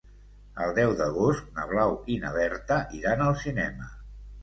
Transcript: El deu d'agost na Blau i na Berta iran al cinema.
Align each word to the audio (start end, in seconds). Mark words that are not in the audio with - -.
El 0.63 0.73
deu 0.79 0.93
d'agost 1.01 1.53
na 1.59 1.67
Blau 1.73 1.95
i 2.17 2.19
na 2.25 2.35
Berta 2.41 2.83
iran 3.03 3.25
al 3.31 3.41
cinema. 3.47 3.97